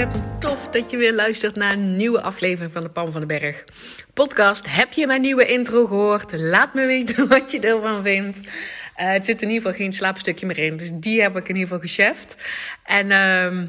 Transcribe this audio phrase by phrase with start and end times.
[0.00, 3.40] Ontzettend tof dat je weer luistert naar een nieuwe aflevering van de Pam van den
[3.40, 3.64] Berg
[4.14, 4.66] podcast.
[4.68, 6.32] Heb je mijn nieuwe intro gehoord?
[6.36, 8.38] Laat me weten wat je ervan vindt.
[8.38, 8.46] Uh,
[8.94, 11.62] het zit in ieder geval geen slaapstukje meer in, dus die heb ik in ieder
[11.62, 12.36] geval gecheft.
[12.84, 13.10] En...
[13.10, 13.68] Uh,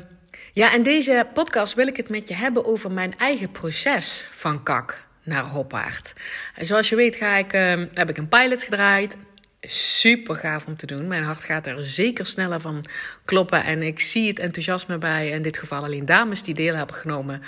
[0.53, 4.63] ja, in deze podcast wil ik het met je hebben over mijn eigen proces van
[4.63, 6.13] kak naar hoppaard.
[6.55, 9.17] En zoals je weet ga ik, uh, heb ik een pilot gedraaid.
[9.67, 11.07] Super gaaf om te doen.
[11.07, 12.85] Mijn hart gaat er zeker sneller van
[13.25, 13.63] kloppen.
[13.63, 17.41] En ik zie het enthousiasme bij, in dit geval alleen dames die deel hebben genomen.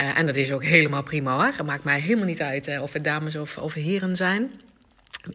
[0.00, 1.52] Uh, en dat is ook helemaal prima hoor.
[1.56, 4.50] Het maakt mij helemaal niet uit uh, of het dames of, of heren zijn.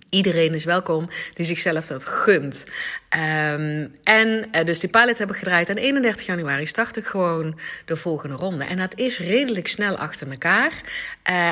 [0.09, 2.65] Iedereen is welkom die zichzelf dat gunt.
[3.13, 5.69] Um, en uh, dus die pilot heb ik gedraaid.
[5.69, 8.63] En 31 januari start ik gewoon de volgende ronde.
[8.63, 10.73] En dat is redelijk snel achter elkaar.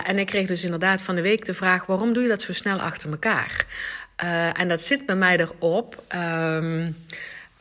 [0.03, 2.53] En ik kreeg dus inderdaad van de week de vraag: waarom doe je dat zo
[2.53, 3.65] snel achter elkaar?
[4.23, 6.95] Uh, en dat zit bij mij erop um,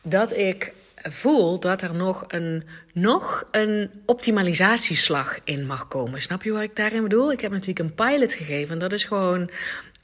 [0.01, 2.63] dat ik voel dat er nog een,
[2.93, 6.21] nog een optimalisatieslag in mag komen.
[6.21, 7.31] Snap je wat ik daarin bedoel?
[7.31, 8.79] Ik heb natuurlijk een pilot gegeven.
[8.79, 9.49] Dat is gewoon.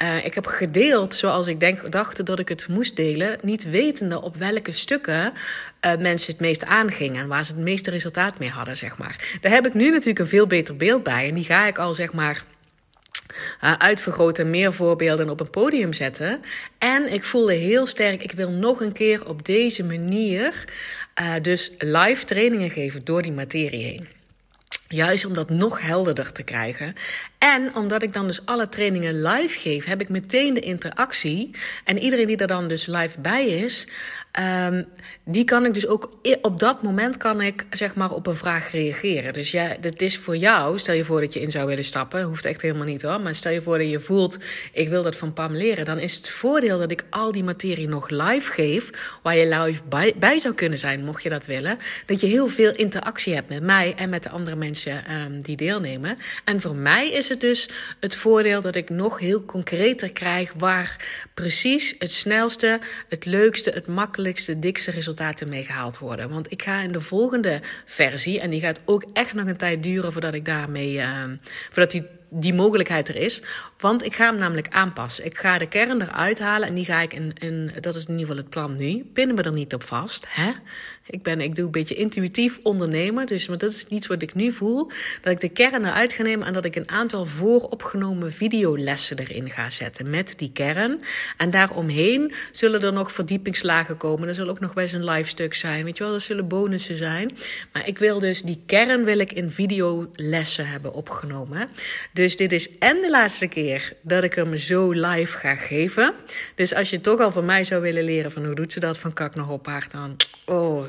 [0.02, 3.38] Uh, ik heb gedeeld zoals ik dacht dat ik het moest delen.
[3.42, 5.34] Niet wetende op welke stukken
[5.86, 7.22] uh, mensen het meest aangingen.
[7.22, 9.38] En waar ze het meeste resultaat mee hadden, zeg maar.
[9.42, 11.30] Daar heb ik nu natuurlijk een veel beter beeld bij.
[11.30, 12.44] En die ga ik al, zeg maar
[13.78, 16.42] uitvergroten, meer voorbeelden op een podium zetten.
[16.78, 20.66] En ik voelde heel sterk, ik wil nog een keer op deze manier
[21.22, 24.08] uh, dus live trainingen geven door die materie heen.
[24.88, 26.94] Juist om dat nog helderder te krijgen.
[27.44, 31.50] En omdat ik dan dus alle trainingen live geef, heb ik meteen de interactie.
[31.84, 33.88] En iedereen die er dan dus live bij is,
[34.68, 34.86] um,
[35.26, 36.12] die kan ik dus ook
[36.42, 39.34] op dat moment kan ik zeg maar op een vraag reageren.
[39.34, 40.80] Dus ja, dat is voor jou.
[40.80, 43.22] Stel je voor dat je in zou willen stappen, hoeft echt helemaal niet hoor.
[43.22, 44.38] Maar stel je voor dat je voelt,
[44.72, 47.88] ik wil dat van Pam leren, dan is het voordeel dat ik al die materie
[47.88, 48.90] nog live geef,
[49.22, 51.78] waar je live bij, zou kunnen zijn, mocht je dat willen.
[52.06, 55.56] Dat je heel veel interactie hebt met mij en met de andere mensen um, die
[55.56, 56.18] deelnemen.
[56.44, 61.06] En voor mij is het dus het voordeel dat ik nog heel concreter krijg waar
[61.34, 62.80] precies het snelste,
[63.10, 66.30] het leukste, het makkelijkste, dikste resultaten mee gehaald worden.
[66.30, 69.84] Want ik ga in de volgende versie, en die gaat ook echt nog een tijd
[69.84, 71.24] duren voordat ik daarmee, uh,
[71.70, 72.04] voordat die
[72.36, 73.42] die mogelijkheid er is.
[73.84, 75.26] Want ik ga hem namelijk aanpassen.
[75.26, 78.12] Ik ga de kern eruit halen en die ga ik in, in dat is in
[78.12, 79.10] ieder geval het plan nu.
[79.14, 80.26] Pinnen we er niet op vast.
[80.28, 80.52] Hè?
[81.06, 83.26] Ik, ben, ik doe een beetje intuïtief ondernemen.
[83.26, 84.92] Dus maar dat is niets wat ik nu voel.
[85.22, 89.50] Dat ik de kern eruit ga nemen en dat ik een aantal vooropgenomen videolessen erin
[89.50, 90.10] ga zetten.
[90.10, 91.02] Met die kern.
[91.38, 94.28] En daaromheen zullen er nog verdiepingslagen komen.
[94.28, 95.84] Er zal ook nog wel eens een live stuk zijn.
[95.84, 97.32] Weet je wel, er zullen bonussen zijn.
[97.72, 101.70] Maar ik wil dus die kern wil ik in videolessen hebben opgenomen.
[102.14, 106.14] Dus dit is en de laatste keer dat ik hem zo live ga geven.
[106.56, 108.98] Dus als je toch al van mij zou willen leren van hoe doet ze dat
[108.98, 110.16] van kak naar hoppaard dan...
[110.46, 110.84] Oh,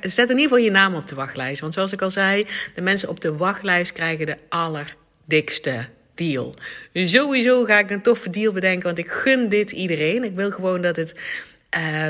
[0.00, 1.60] zet in ieder geval je naam op de wachtlijst.
[1.60, 6.54] Want zoals ik al zei, de mensen op de wachtlijst krijgen de allerdikste deal.
[6.92, 10.24] Sowieso ga ik een toffe deal bedenken, want ik gun dit iedereen.
[10.24, 11.14] Ik wil gewoon dat het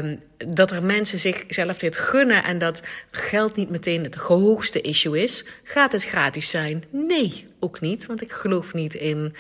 [0.03, 5.22] Um, dat er mensen zichzelf dit gunnen en dat geld niet meteen het hoogste issue
[5.22, 5.44] is.
[5.62, 6.84] Gaat het gratis zijn?
[6.91, 8.06] Nee, ook niet.
[8.06, 9.34] Want ik geloof niet in.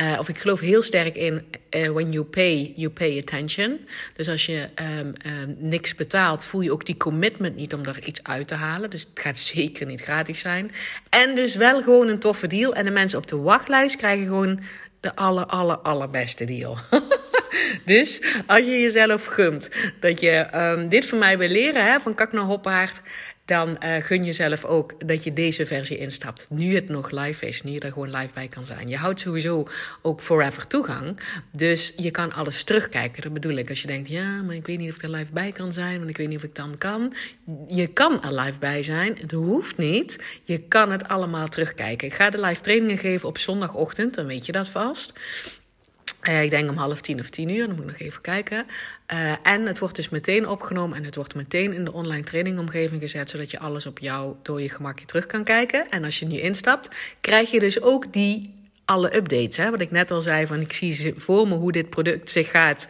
[0.00, 3.88] Uh, of ik geloof heel sterk in uh, when you pay, you pay attention.
[4.16, 4.68] Dus als je
[4.98, 8.54] um, um, niks betaalt, voel je ook die commitment niet om er iets uit te
[8.54, 8.90] halen.
[8.90, 10.72] Dus het gaat zeker niet gratis zijn.
[11.08, 12.74] En dus wel gewoon een toffe deal.
[12.74, 14.60] En de mensen op de wachtlijst krijgen gewoon
[15.00, 16.78] de aller, aller, allerbeste deal.
[17.84, 19.68] dus als je jezelf gunt
[20.00, 23.02] dat je um, dit van mij wil leren, hè, van kak naar hoppaard,
[23.44, 26.46] dan uh, gun jezelf ook dat je deze versie instapt.
[26.50, 28.88] Nu het nog live is, nu je er gewoon live bij kan zijn.
[28.88, 29.66] Je houdt sowieso
[30.02, 31.20] ook forever toegang.
[31.52, 33.22] Dus je kan alles terugkijken.
[33.22, 33.68] Dat bedoel ik.
[33.68, 35.98] Als je denkt, ja, maar ik weet niet of ik er live bij kan zijn,
[35.98, 37.14] want ik weet niet of ik dan kan.
[37.66, 39.16] Je kan er live bij zijn.
[39.20, 40.24] Het hoeft niet.
[40.44, 42.06] Je kan het allemaal terugkijken.
[42.06, 45.12] Ik ga de live trainingen geven op zondagochtend, dan weet je dat vast.
[46.22, 48.66] Ik denk om half tien of tien uur, dan moet ik nog even kijken.
[49.42, 53.30] en het wordt dus meteen opgenomen en het wordt meteen in de online trainingomgeving gezet,
[53.30, 55.90] zodat je alles op jou door je gemakje terug kan kijken.
[55.90, 56.88] En als je nu instapt,
[57.20, 58.54] krijg je dus ook die
[58.84, 59.56] alle updates.
[59.56, 59.70] Hè?
[59.70, 62.88] Wat ik net al zei, van ik zie voor me hoe dit product zich gaat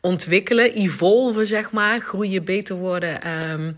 [0.00, 3.76] ontwikkelen, evolven, zeg maar, groeien, beter worden, um,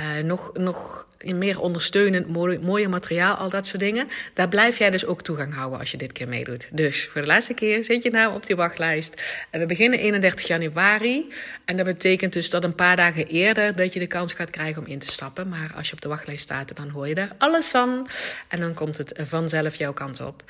[0.00, 4.08] uh, nog, nog meer ondersteunend, mooi, mooie materiaal, al dat soort dingen.
[4.34, 6.68] Daar blijf jij dus ook toegang houden als je dit keer meedoet.
[6.72, 9.44] Dus voor de laatste keer zit je nou op die wachtlijst.
[9.50, 11.32] En we beginnen 31 januari.
[11.64, 14.82] En dat betekent dus dat een paar dagen eerder dat je de kans gaat krijgen
[14.82, 15.48] om in te stappen.
[15.48, 18.08] Maar als je op de wachtlijst staat, dan hoor je daar alles van.
[18.48, 20.42] En dan komt het vanzelf jouw kant op.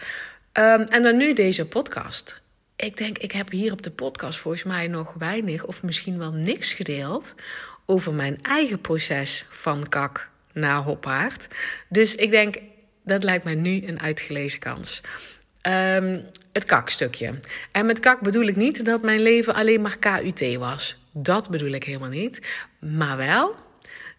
[0.59, 2.43] Um, en dan nu deze podcast.
[2.77, 6.33] Ik denk, ik heb hier op de podcast volgens mij nog weinig of misschien wel
[6.33, 7.35] niks gedeeld
[7.87, 11.49] over mijn eigen proces van kak naar hoppaard.
[11.89, 12.57] Dus ik denk,
[13.05, 15.01] dat lijkt mij nu een uitgelezen kans.
[15.69, 17.35] Um, het kakstukje.
[17.73, 20.99] En met kak bedoel ik niet dat mijn leven alleen maar KUT was.
[21.13, 22.41] Dat bedoel ik helemaal niet.
[22.79, 23.55] Maar wel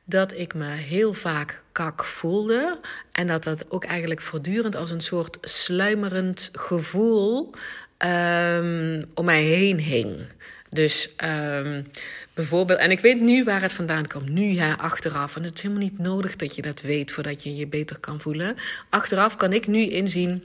[0.06, 2.80] dat ik me heel vaak kak voelde.
[3.12, 7.54] En dat dat ook eigenlijk voortdurend als een soort sluimerend gevoel
[8.06, 10.28] um, om mij heen hing.
[10.76, 11.88] Dus um,
[12.34, 15.36] bijvoorbeeld, en ik weet nu waar het vandaan komt, nu ja, achteraf.
[15.36, 18.22] En het is helemaal niet nodig dat je dat weet voordat je je beter kan
[18.22, 18.56] voelen.
[18.90, 20.44] Achteraf kan ik nu inzien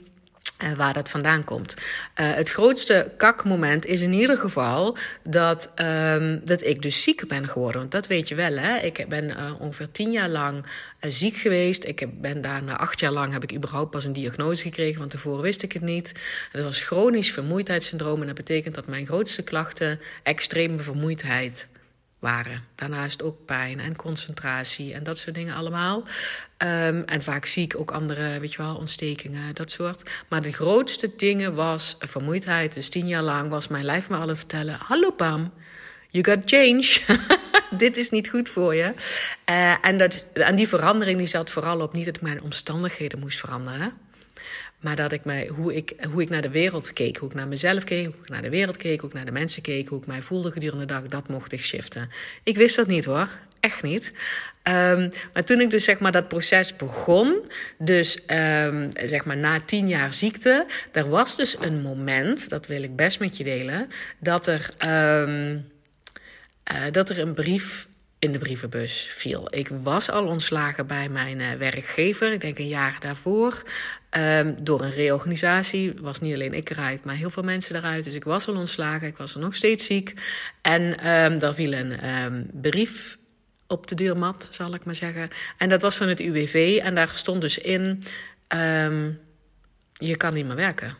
[0.63, 1.75] uh, waar dat vandaan komt.
[1.77, 1.83] Uh,
[2.15, 7.79] het grootste kakmoment is in ieder geval dat, um, dat ik dus ziek ben geworden.
[7.79, 8.77] Want dat weet je wel, hè?
[8.77, 10.65] Ik ben uh, ongeveer tien jaar lang
[10.99, 11.85] ziek geweest.
[11.85, 15.41] Ik ben daarna acht jaar lang heb ik überhaupt pas een diagnose gekregen, want tevoren
[15.41, 16.11] wist ik het niet.
[16.51, 21.67] Dat was chronisch vermoeidheidssyndroom en dat betekent dat mijn grootste klachten extreme vermoeidheid
[22.75, 26.03] Daarnaast ook pijn en concentratie en dat soort dingen allemaal.
[26.57, 30.09] Um, en vaak zie ik ook andere, weet je wel, ontstekingen, dat soort.
[30.27, 32.73] Maar de grootste dingen was vermoeidheid.
[32.73, 34.75] Dus tien jaar lang was mijn lijf me al vertellen...
[34.79, 35.53] Hallo Pam,
[36.09, 36.99] you got change.
[37.77, 38.93] Dit is niet goed voor je.
[39.49, 43.39] Uh, en, dat, en die verandering die zat vooral op niet dat mijn omstandigheden moest
[43.39, 43.93] veranderen...
[44.81, 47.47] Maar dat ik mij, hoe, ik, hoe ik naar de wereld keek, hoe ik naar
[47.47, 49.99] mezelf keek, hoe ik naar de wereld keek, hoe ik naar de mensen keek, hoe
[49.99, 52.09] ik mij voelde gedurende de dag, dat mocht ik shiften.
[52.43, 53.27] Ik wist dat niet hoor,
[53.59, 54.13] echt niet.
[54.63, 57.35] Um, maar toen ik dus zeg maar dat proces begon,
[57.77, 62.83] dus um, zeg maar na tien jaar ziekte, er was dus een moment, dat wil
[62.83, 63.89] ik best met je delen,
[64.19, 65.65] dat er, um,
[66.71, 67.87] uh, dat er een brief
[68.21, 69.43] in de brievenbus viel.
[69.53, 73.63] Ik was al ontslagen bij mijn uh, werkgever, ik denk een jaar daarvoor.
[74.17, 78.03] Um, door een reorganisatie was niet alleen ik eruit, maar heel veel mensen eruit.
[78.03, 80.13] Dus ik was al ontslagen, ik was er nog steeds ziek.
[80.61, 83.17] En um, daar viel een um, brief
[83.67, 85.29] op de deurmat, zal ik maar zeggen.
[85.57, 88.03] En dat was van het UWV en daar stond dus in:
[89.93, 90.95] je kan niet meer werken.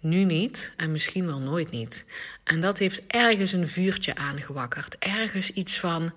[0.00, 2.04] Nu niet en misschien wel nooit niet.
[2.44, 4.96] En dat heeft ergens een vuurtje aangewakkerd.
[4.98, 6.12] Ergens iets van: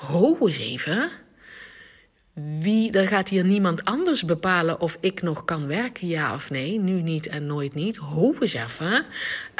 [0.00, 1.10] ho eens even
[2.34, 6.80] wie, dan gaat hier niemand anders bepalen of ik nog kan werken, ja of nee.
[6.80, 7.96] Nu niet en nooit niet.
[7.96, 9.04] Hoop eens even.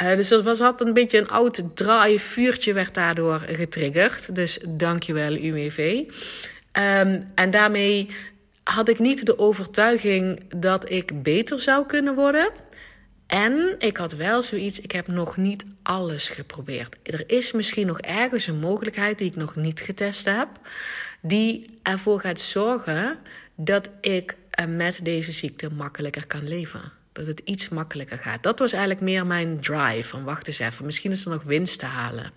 [0.01, 4.35] Uh, dus dat was altijd een beetje een oud draai vuurtje werd daardoor getriggerd.
[4.35, 6.03] Dus dankjewel UWV.
[6.71, 8.09] Ehm, en daarmee
[8.63, 12.49] had ik niet de overtuiging dat ik beter zou kunnen worden.
[13.27, 16.97] En ik had wel zoiets, ik heb nog niet alles geprobeerd.
[17.03, 20.47] Er is misschien nog ergens een mogelijkheid die ik nog niet getest heb
[21.21, 23.17] die ervoor gaat zorgen
[23.55, 26.91] dat ik eh, met deze ziekte makkelijker kan leven.
[27.15, 28.43] Dat het iets makkelijker gaat.
[28.43, 30.03] Dat was eigenlijk meer mijn drive.
[30.09, 32.31] Van wacht eens even, misschien is er nog winst te halen.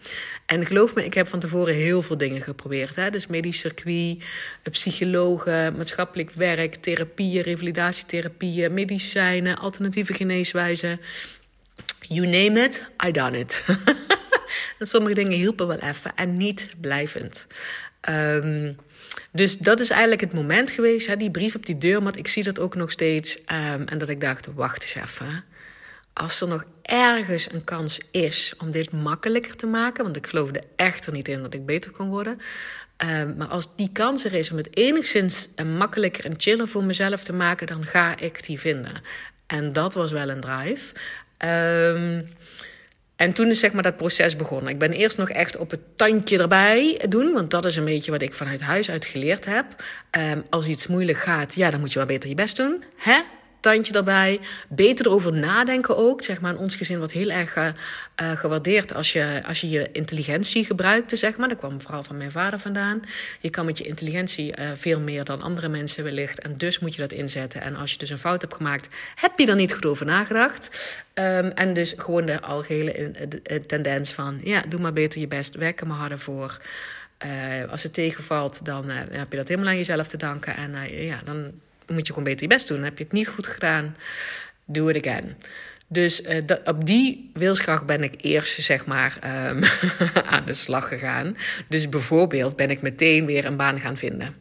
[0.47, 2.97] En geloof me, ik heb van tevoren heel veel dingen geprobeerd.
[2.97, 3.11] Hè?
[3.11, 4.25] Dus medisch circuit,
[4.71, 11.01] psychologen, maatschappelijk werk, therapieën, revalidatietherapieën, medicijnen, alternatieve geneeswijzen.
[12.01, 13.65] You name it, I done it.
[14.79, 17.47] en sommige dingen hielpen wel even en niet blijvend.
[18.09, 18.77] Um,
[19.33, 22.17] dus dat is eigenlijk het moment geweest, hè, die brief op die deurmat.
[22.17, 23.39] Ik zie dat ook nog steeds.
[23.39, 25.45] Um, en dat ik dacht, wacht eens even.
[26.13, 30.63] Als er nog ergens een kans is om dit makkelijker te maken, want ik geloofde
[30.77, 32.39] echt er niet in dat ik beter kon worden.
[33.05, 37.25] Um, maar als die kans er is om het enigszins makkelijker en chiller voor mezelf
[37.25, 39.03] te maken, dan ga ik die vinden.
[39.47, 40.95] En dat was wel een drive.
[41.45, 42.29] Um,
[43.19, 44.73] en toen is zeg maar dat proces begonnen.
[44.73, 48.11] Ik ben eerst nog echt op het tandje erbij doen, want dat is een beetje
[48.11, 49.65] wat ik vanuit huis uit geleerd heb.
[50.19, 52.83] Um, als iets moeilijk gaat, ja, dan moet je wel beter je best doen.
[52.97, 53.21] Hè?
[53.61, 54.41] Tandje erbij.
[54.69, 56.23] Beter erover nadenken ook.
[56.23, 57.71] Zeg maar in ons gezin wordt heel erg uh,
[58.17, 61.49] gewaardeerd als je, als je je intelligentie gebruikte, zeg maar.
[61.49, 63.03] Dat kwam vooral van mijn vader vandaan.
[63.41, 66.41] Je kan met je intelligentie uh, veel meer dan andere mensen wellicht.
[66.41, 67.61] En dus moet je dat inzetten.
[67.61, 70.97] En als je dus een fout hebt gemaakt, heb je er niet goed over nagedacht.
[71.15, 73.23] Um, en dus gewoon de algehele
[73.67, 75.55] tendens van, ja, doe maar beter je best.
[75.55, 76.61] Werk er maar harder voor.
[77.71, 80.57] Als het tegenvalt, dan heb je dat helemaal aan jezelf te danken.
[80.57, 81.53] En ja, dan
[81.89, 82.83] moet je gewoon beter je best doen.
[82.83, 83.97] Heb je het niet goed gedaan,
[84.65, 85.37] do it again.
[85.91, 89.19] Dus dat, op die wilskracht ben ik eerst zeg maar
[89.51, 89.63] um,
[90.33, 91.37] aan de slag gegaan.
[91.69, 94.35] Dus bijvoorbeeld ben ik meteen weer een baan gaan vinden.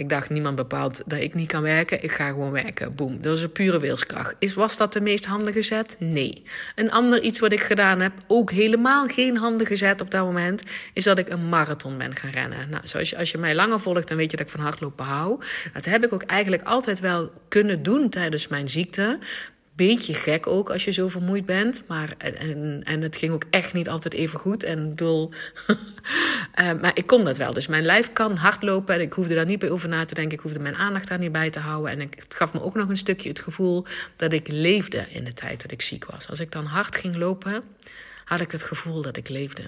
[0.00, 2.02] Ik dacht, niemand bepaalt dat ik niet kan werken.
[2.02, 2.96] Ik ga gewoon werken.
[2.96, 3.22] Boom.
[3.22, 4.36] Dat is een pure wilskracht.
[4.38, 5.96] Is, was dat de meest handige zet?
[5.98, 6.42] Nee.
[6.74, 10.62] Een ander iets wat ik gedaan heb, ook helemaal geen handige zet op dat moment,
[10.92, 12.70] is dat ik een marathon ben gaan rennen.
[12.70, 15.04] Nou, zoals je, als je mij langer volgt, dan weet je dat ik van hardlopen
[15.04, 15.40] hou.
[15.72, 19.18] Dat heb ik ook eigenlijk altijd wel kunnen doen tijdens mijn ziekte
[19.74, 21.82] beetje gek ook als je zo vermoeid bent.
[21.86, 24.62] Maar, en, en het ging ook echt niet altijd even goed.
[24.62, 25.30] En bedoel,
[26.60, 27.52] uh, maar ik kon dat wel.
[27.52, 28.94] Dus mijn lijf kan hardlopen.
[28.94, 30.38] En ik hoefde daar niet bij over na te denken.
[30.38, 31.90] Ik hoefde mijn aandacht daar niet bij te houden.
[31.90, 33.84] En het gaf me ook nog een stukje het gevoel
[34.16, 36.28] dat ik leefde in de tijd dat ik ziek was.
[36.28, 37.62] Als ik dan hard ging lopen,
[38.24, 39.62] had ik het gevoel dat ik leefde.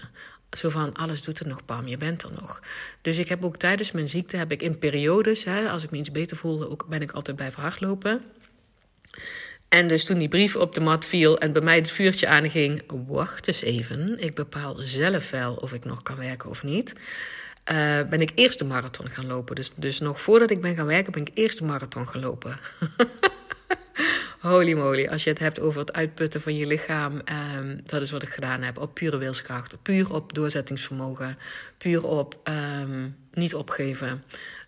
[0.50, 2.62] Zo van, alles doet er nog, Pam, je bent er nog.
[3.02, 5.98] Dus ik heb ook tijdens mijn ziekte, heb ik in periodes, hè, als ik me
[5.98, 8.22] iets beter voelde, ook, ben ik altijd blijven hardlopen.
[9.72, 12.82] En dus toen die brief op de mat viel en bij mij het vuurtje aanging,
[13.06, 16.92] wacht eens even, ik bepaal zelf wel of ik nog kan werken of niet.
[17.72, 19.54] Uh, ben ik eerst de marathon gaan lopen.
[19.54, 22.58] Dus, dus nog voordat ik ben gaan werken, ben ik eerst de marathon gaan lopen.
[24.40, 27.20] Holy moly, als je het hebt over het uitputten van je lichaam,
[27.56, 28.78] um, dat is wat ik gedaan heb.
[28.78, 31.38] Op pure wilskracht, puur op doorzettingsvermogen,
[31.78, 34.22] puur op um, niet opgeven.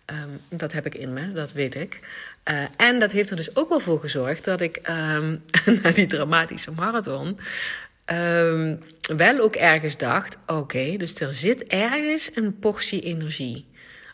[0.05, 1.99] Um, dat heb ik in me, dat weet ik.
[2.49, 5.43] Uh, en dat heeft er dus ook wel voor gezorgd dat ik um,
[5.83, 7.39] na die dramatische marathon
[8.05, 8.83] um,
[9.17, 13.67] wel ook ergens dacht: oké, dus er zit ergens een portie energie.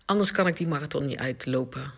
[0.06, 1.92] Anders kan ik die marathon niet uitlopen.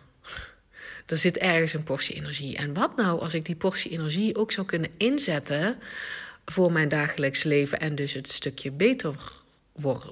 [1.06, 2.56] Er zit ergens een portie energie.
[2.56, 5.78] En wat nou als ik die portie energie ook zou kunnen inzetten
[6.44, 9.14] voor mijn dagelijks leven en dus het stukje beter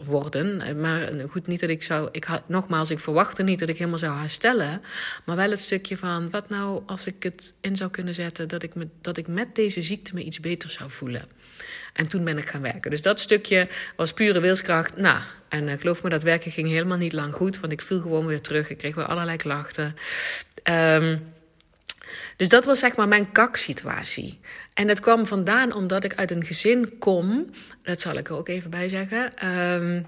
[0.02, 0.80] worden.
[0.80, 2.08] Maar goed, niet dat ik zou.
[2.12, 4.82] Ik had, nogmaals, ik verwachtte niet dat ik helemaal zou herstellen.
[5.24, 8.62] Maar wel het stukje van wat nou als ik het in zou kunnen zetten dat
[8.62, 11.24] ik, me, dat ik met deze ziekte me iets beter zou voelen.
[11.92, 12.90] En toen ben ik gaan werken.
[12.90, 14.96] Dus dat stukje was pure wilskracht.
[14.96, 17.60] Nou, en uh, geloof me, dat werken ging helemaal niet lang goed.
[17.60, 18.70] Want ik viel gewoon weer terug.
[18.70, 19.96] Ik kreeg weer allerlei klachten.
[20.70, 21.32] Um,
[22.36, 24.40] dus dat was zeg maar mijn kaksituatie.
[24.74, 27.50] En dat kwam vandaan omdat ik uit een gezin kom,
[27.82, 29.48] dat zal ik er ook even bij zeggen.
[29.48, 30.06] Um,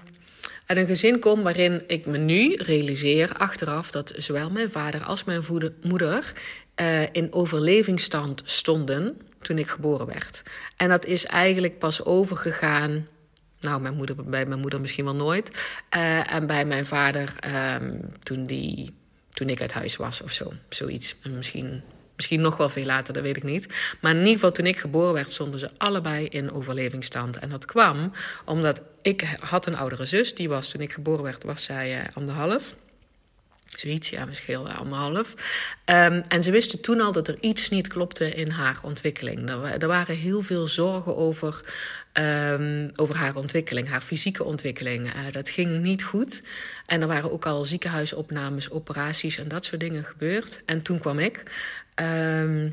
[0.65, 5.23] uit een gezin kom waarin ik me nu realiseer, achteraf, dat zowel mijn vader als
[5.23, 5.43] mijn
[5.81, 6.33] moeder
[6.81, 10.41] uh, in overlevingsstand stonden toen ik geboren werd.
[10.77, 13.07] En dat is eigenlijk pas overgegaan.
[13.59, 15.77] Nou, mijn moeder, bij mijn moeder misschien wel nooit.
[15.95, 17.35] Uh, en bij mijn vader
[17.81, 18.93] um, toen, die,
[19.33, 20.53] toen ik uit huis was of zo.
[20.69, 21.15] Zoiets.
[21.29, 21.81] Misschien
[22.15, 23.95] Misschien nog wel veel later, dat weet ik niet.
[24.01, 27.37] Maar in ieder geval, toen ik geboren werd, stonden ze allebei in overlevingsstand.
[27.39, 28.11] En dat kwam
[28.45, 30.35] omdat ik had een oudere zus.
[30.35, 32.75] Die was, toen ik geboren werd, was zij uh, anderhalf.
[33.65, 35.35] Zoiets, ja, misschien anderhalf.
[35.85, 39.49] Um, en ze wisten toen al dat er iets niet klopte in haar ontwikkeling.
[39.49, 41.61] Er, er waren heel veel zorgen over,
[42.13, 45.05] um, over haar ontwikkeling, haar fysieke ontwikkeling.
[45.05, 46.43] Uh, dat ging niet goed.
[46.85, 50.61] En er waren ook al ziekenhuisopnames, operaties en dat soort dingen gebeurd.
[50.65, 51.43] En toen kwam ik.
[52.01, 52.71] Um,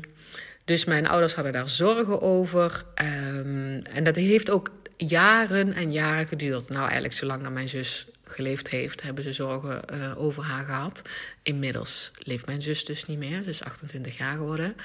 [0.65, 2.83] dus mijn ouders hadden daar zorgen over.
[2.93, 6.69] En dat heeft ook jaren en jaren geduurd.
[6.69, 11.01] Nou, eigenlijk zolang dat mijn zus geleefd heeft, hebben ze zorgen uh, over haar gehad.
[11.43, 13.41] Inmiddels leeft mijn zus dus niet meer.
[13.43, 14.75] Ze is 28 jaar geworden.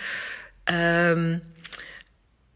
[0.65, 1.43] Um,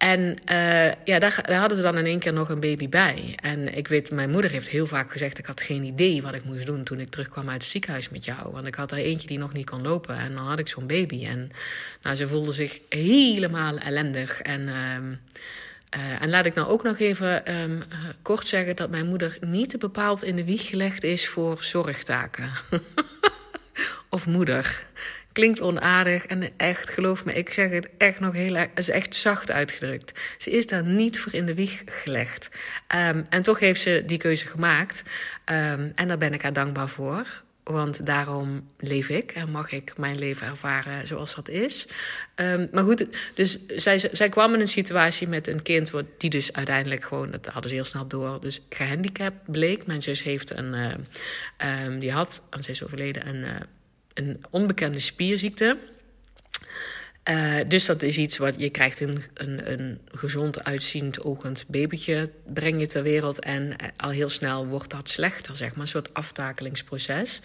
[0.02, 0.20] en
[0.50, 3.38] uh, ja, daar, hadden ze dan in één keer nog een baby bij.
[3.42, 6.44] En ik weet, mijn moeder heeft heel vaak gezegd: ik had geen idee wat ik
[6.44, 8.52] moest doen toen ik terugkwam uit het ziekenhuis met jou.
[8.52, 10.16] Want ik had er eentje die nog niet kon lopen.
[10.16, 11.26] En dan had ik zo'n baby.
[11.26, 11.50] En
[12.02, 14.40] nou, ze voelde zich helemaal ellendig.
[14.40, 14.96] En, uh,
[15.96, 17.82] uh, en laat ik nou ook nog even um,
[18.22, 22.50] kort zeggen dat mijn moeder niet bepaald in de wieg gelegd is voor zorgtaken.
[24.11, 24.82] of moeder.
[25.32, 29.14] Klinkt onaardig en echt, geloof me, ik zeg het echt nog heel erg, is echt
[29.14, 30.20] zacht uitgedrukt.
[30.38, 32.50] Ze is daar niet voor in de wieg gelegd.
[33.08, 35.02] Um, en toch heeft ze die keuze gemaakt.
[35.44, 37.26] Um, en daar ben ik haar dankbaar voor.
[37.64, 41.87] Want daarom leef ik en mag ik mijn leven ervaren zoals dat is.
[42.37, 45.92] Um, maar goed, dus zij, zij kwam in een situatie met een kind...
[46.19, 48.40] die dus uiteindelijk gewoon, dat hadden ze heel snel door...
[48.40, 49.87] dus gehandicapt bleek.
[49.87, 50.75] Mijn zus heeft een...
[50.75, 53.66] Uh, die had, en ze is overleden, een...
[54.14, 55.78] Een onbekende spierziekte.
[57.30, 62.30] Uh, dus dat is iets wat je krijgt een, een, een gezond uitziend ogend babytje,
[62.52, 66.14] breng je ter wereld en al heel snel wordt dat slechter, zeg maar, een soort
[66.14, 67.40] aftakelingsproces.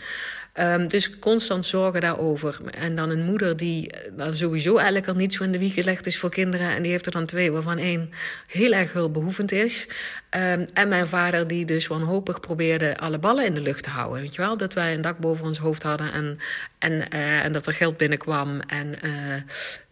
[0.59, 2.59] Um, dus constant zorgen daarover.
[2.71, 6.05] En dan een moeder die uh, sowieso eigenlijk al niet zo in de wieg gelegd
[6.05, 6.69] is voor kinderen.
[6.69, 8.11] En die heeft er dan twee, waarvan één
[8.47, 9.87] heel erg hulpbehoevend is.
[10.29, 14.21] Um, en mijn vader die dus wanhopig probeerde alle ballen in de lucht te houden.
[14.21, 16.39] Weet je wel, dat wij een dak boven ons hoofd hadden en,
[16.79, 18.59] en, uh, en dat er geld binnenkwam.
[18.59, 19.11] En uh,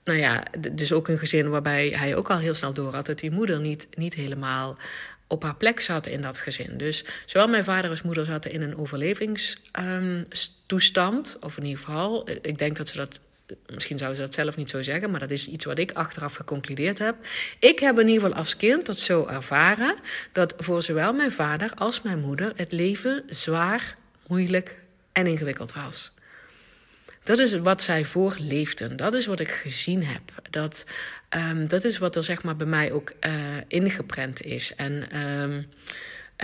[0.04, 3.20] nou ja, dus ook een gezin waarbij hij ook al heel snel door had dat
[3.20, 4.78] die moeder niet, niet helemaal
[5.28, 6.78] op haar plek zat in dat gezin.
[6.78, 11.38] Dus zowel mijn vader als moeder zaten in een overlevingstoestand.
[11.42, 13.20] Of in ieder geval, ik denk dat ze dat.
[13.74, 16.34] Misschien zouden ze dat zelf niet zo zeggen, maar dat is iets wat ik achteraf
[16.34, 17.16] geconcludeerd heb.
[17.60, 19.96] Ik heb in ieder geval als kind dat zo ervaren
[20.32, 24.80] dat voor zowel mijn vader als mijn moeder het leven zwaar, moeilijk
[25.12, 26.14] en ingewikkeld was.
[27.26, 28.98] Dat is wat zij voorleefden.
[28.98, 30.22] Dat is wat ik gezien heb.
[30.50, 30.86] Dat,
[31.36, 33.34] um, dat is wat er zeg maar bij mij ook uh,
[33.68, 34.76] ingeprent is.
[34.76, 35.66] En um,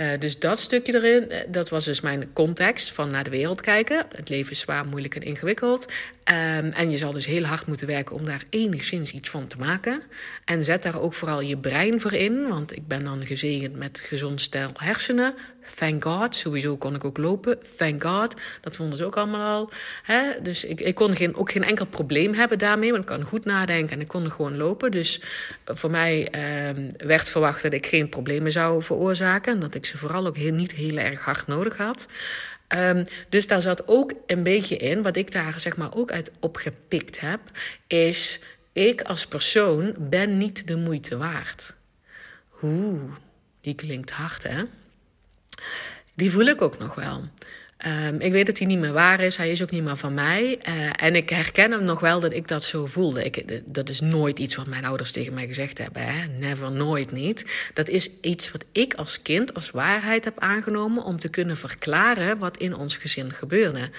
[0.00, 4.06] uh, dus dat stukje erin, dat was dus mijn context van naar de wereld kijken.
[4.16, 5.86] Het leven is zwaar, moeilijk en ingewikkeld.
[5.86, 9.56] Um, en je zal dus heel hard moeten werken om daar enigszins iets van te
[9.56, 10.02] maken.
[10.44, 12.48] En zet daar ook vooral je brein voor in.
[12.48, 15.34] Want ik ben dan gezegend met gezond stel hersenen.
[15.76, 16.34] Thank God.
[16.34, 17.58] Sowieso kon ik ook lopen.
[17.76, 18.34] Thank God.
[18.60, 19.70] Dat vonden ze ook allemaal al.
[20.02, 20.42] Hè?
[20.42, 22.90] Dus ik, ik kon geen, ook geen enkel probleem hebben daarmee.
[22.90, 24.90] Want ik kan goed nadenken en ik kon gewoon lopen.
[24.90, 25.20] Dus
[25.64, 26.28] voor mij
[26.68, 29.52] um, werd verwacht dat ik geen problemen zou veroorzaken.
[29.52, 32.08] En dat ik ze vooral ook niet heel erg hard nodig had.
[32.76, 36.30] Um, dus daar zat ook een beetje in, wat ik daar zeg maar ook uit
[36.40, 37.40] opgepikt heb,
[37.86, 38.40] is
[38.72, 41.74] ik als persoon ben niet de moeite waard.
[42.62, 43.12] Oeh,
[43.60, 44.62] die klinkt hard hè?
[46.14, 47.28] Die voel ik ook nog wel.
[47.86, 49.36] Um, ik weet dat hij niet meer waar is.
[49.36, 50.60] Hij is ook niet meer van mij.
[50.68, 53.24] Uh, en ik herken hem nog wel dat ik dat zo voelde.
[53.24, 56.02] Ik, dat is nooit iets wat mijn ouders tegen mij gezegd hebben.
[56.02, 56.26] Hè?
[56.26, 57.70] Never, nooit niet.
[57.74, 62.38] Dat is iets wat ik als kind als waarheid heb aangenomen om te kunnen verklaren
[62.38, 63.90] wat in ons gezin gebeurde.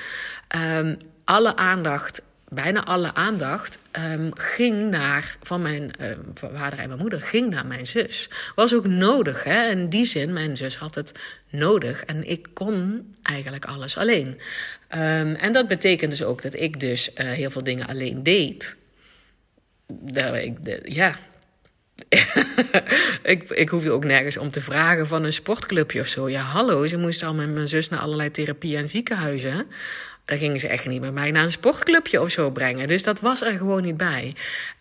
[0.77, 2.21] Um, alle aandacht
[2.53, 3.79] bijna alle aandacht
[4.11, 6.07] um, ging naar, van mijn uh,
[6.53, 8.29] vader en mijn moeder, ging naar mijn zus.
[8.55, 9.69] Was ook nodig, hè?
[9.69, 11.11] In die zin, mijn zus had het
[11.49, 12.03] nodig.
[12.03, 14.27] En ik kon eigenlijk alles alleen.
[14.27, 18.77] Um, en dat betekent dus ook dat ik dus uh, heel veel dingen alleen deed.
[19.87, 21.15] De, ik, ja,
[23.33, 26.29] ik, ik hoef je ook nergens om te vragen van een sportclubje of zo.
[26.29, 29.67] Ja, hallo, ze moest al met mijn zus naar allerlei therapieën en ziekenhuizen.
[30.33, 32.87] Dan gingen ze echt niet met mij naar een sportclubje of zo brengen.
[32.87, 34.35] Dus dat was er gewoon niet bij.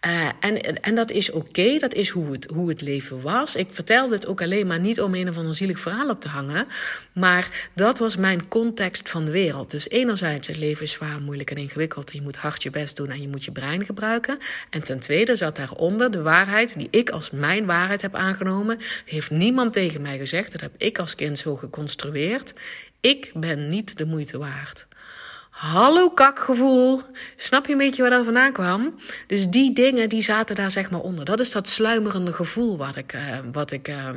[0.06, 3.56] Uh, en, en dat is oké, dat is hoe het, hoe het leven was.
[3.56, 6.28] Ik vertelde het ook alleen maar niet om een of ander zielig verhaal op te
[6.28, 6.66] hangen.
[7.12, 9.70] Maar dat was mijn context van de wereld.
[9.70, 12.12] Dus enerzijds, het leven is zwaar, moeilijk en ingewikkeld.
[12.12, 14.38] Je moet hard je best doen en je moet je brein gebruiken.
[14.70, 18.78] En ten tweede zat daaronder de waarheid die ik als mijn waarheid heb aangenomen.
[19.04, 20.52] Heeft niemand tegen mij gezegd.
[20.52, 22.52] Dat heb ik als kind zo geconstrueerd.
[23.00, 24.86] Ik ben niet de moeite waard
[25.62, 27.00] hallo kakgevoel.
[27.36, 28.94] Snap je een beetje waar dat vandaan kwam?
[29.26, 31.24] Dus die dingen die zaten daar zeg maar onder.
[31.24, 34.08] Dat is dat sluimerende gevoel wat ik, uh, wat ik uh,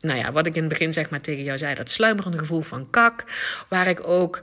[0.00, 1.74] nou ja, wat ik in het begin zeg maar tegen jou zei.
[1.74, 3.24] Dat sluimerende gevoel van kak.
[3.68, 4.40] Waar ik ook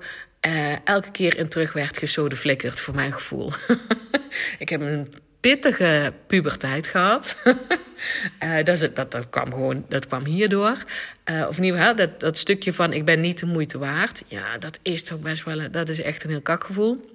[0.47, 3.51] uh, elke keer in terug werd gesodeflikkerd voor mijn gevoel.
[4.59, 7.41] ik heb een pittige puberteit gehad.
[8.43, 10.83] uh, dat, dat, dat, kwam gewoon, dat kwam hierdoor.
[11.31, 14.23] Uh, of ieder geval, dat, dat stukje van ik ben niet de moeite waard.
[14.27, 17.11] Ja, dat is toch best wel, dat is echt een heel kakgevoel.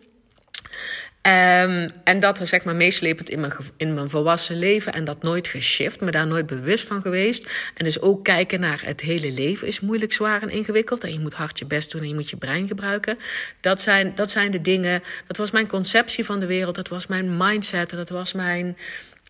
[1.28, 4.92] Um, en dat zeg maar meeslepend in mijn, in mijn volwassen leven.
[4.92, 7.70] En dat nooit geshift, me daar nooit bewust van geweest.
[7.74, 11.04] En dus ook kijken naar het hele leven is moeilijk, zwaar en ingewikkeld.
[11.04, 13.18] En je moet hard je best doen en je moet je brein gebruiken.
[13.60, 16.74] Dat zijn, dat zijn de dingen, dat was mijn conceptie van de wereld.
[16.74, 18.76] Dat was mijn mindset, dat was mijn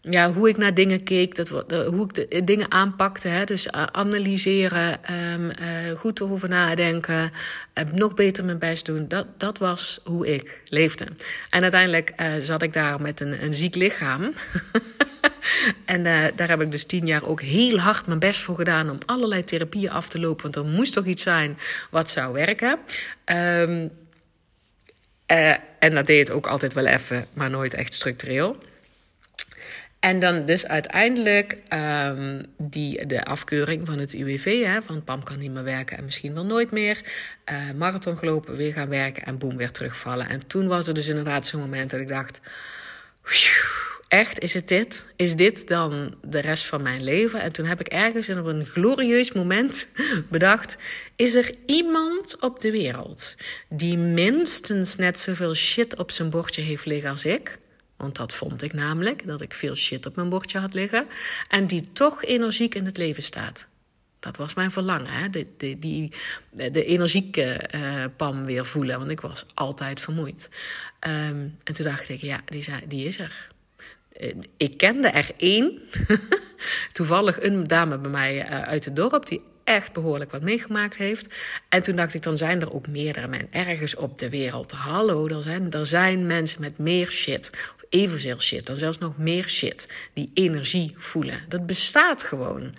[0.01, 1.49] ja, hoe ik naar dingen keek, dat,
[1.87, 3.29] hoe ik de dingen aanpakte.
[3.29, 3.45] Hè?
[3.45, 5.01] Dus uh, analyseren,
[5.33, 7.31] um, uh, goed erover nadenken,
[7.95, 9.09] nog beter mijn best doen.
[9.09, 11.07] Dat, dat was hoe ik leefde.
[11.51, 14.33] En uiteindelijk zat ik daar met een, een ziek lichaam.
[15.85, 16.03] en
[16.37, 19.45] daar heb ik dus tien jaar ook heel hard mijn best voor gedaan om allerlei
[19.45, 20.43] therapieën af te lopen.
[20.43, 21.59] Want er moest toch iets zijn
[21.91, 22.79] wat zou werken.
[23.25, 23.91] Um,
[25.79, 28.57] en dat deed het ook altijd wel even, maar nooit echt structureel.
[30.01, 35.39] En dan dus uiteindelijk um, die, de afkeuring van het UWV, hè, van Pam kan
[35.39, 37.01] niet meer werken en misschien wel nooit meer.
[37.51, 40.29] Uh, marathon gelopen, weer gaan werken en boem, weer terugvallen.
[40.29, 42.41] En toen was er dus inderdaad zo'n moment dat ik dacht,
[44.09, 45.05] echt, is het dit?
[45.17, 47.41] Is dit dan de rest van mijn leven?
[47.41, 49.89] En toen heb ik ergens in een glorieus moment
[50.31, 50.77] bedacht,
[51.17, 53.35] is er iemand op de wereld
[53.69, 57.59] die minstens net zoveel shit op zijn bordje heeft liggen als ik?
[57.99, 61.07] Want dat vond ik namelijk, dat ik veel shit op mijn bordje had liggen.
[61.49, 63.67] En die toch energiek in het leven staat.
[64.21, 65.31] Dat was mijn verlangen, hè?
[65.31, 65.47] De,
[65.79, 66.13] die,
[66.51, 68.99] de energieke uh, Pam weer voelen.
[68.99, 70.51] Want ik was altijd vermoeid.
[71.07, 73.49] Um, en toen dacht ik, ja, die, die is er.
[74.21, 75.79] Uh, ik kende er één.
[76.93, 79.27] Toevallig een dame bij mij uh, uit het dorp.
[79.27, 81.35] Die echt behoorlijk wat meegemaakt heeft.
[81.69, 84.73] En toen dacht ik, dan zijn er ook meerdere mensen ergens op de wereld.
[84.73, 87.51] Hallo, er zijn, er zijn mensen met meer shit.
[87.89, 89.89] Evenveel shit, dan zelfs nog meer shit.
[90.13, 91.41] Die energie voelen.
[91.49, 92.75] Dat bestaat gewoon.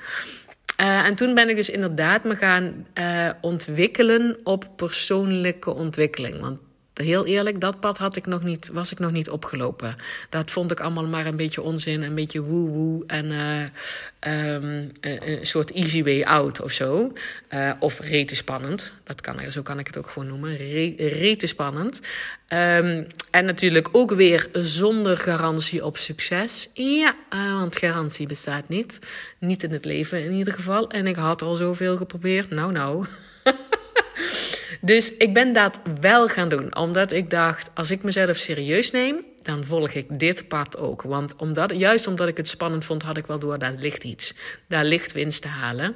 [0.82, 6.40] Uh, en toen ben ik dus inderdaad me gaan uh, ontwikkelen op persoonlijke ontwikkeling.
[6.40, 6.60] Want
[7.04, 9.96] heel eerlijk, dat pad had ik nog niet, was ik nog niet opgelopen.
[10.30, 15.46] Dat vond ik allemaal maar een beetje onzin, een beetje woe-woe en uh, um, een
[15.46, 17.14] soort easy way out of zo.
[17.54, 20.58] Uh, of rete spannend, dat kan, zo kan ik het ook gewoon noemen.
[20.58, 22.02] Re, rete spannend.
[22.50, 26.70] Um, en natuurlijk ook weer zonder garantie op succes.
[26.74, 29.00] Ja, want garantie bestaat niet.
[29.40, 30.90] Niet in het leven in ieder geval.
[30.90, 32.50] En ik had al zoveel geprobeerd.
[32.50, 33.06] Nou, nou.
[34.82, 39.16] Dus ik ben dat wel gaan doen, omdat ik dacht: als ik mezelf serieus neem,
[39.42, 41.02] dan volg ik dit pad ook.
[41.02, 44.34] Want omdat, juist omdat ik het spannend vond, had ik wel door: daar ligt iets.
[44.68, 45.96] Daar ligt winst te halen.